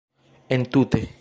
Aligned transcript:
entute 0.49 1.07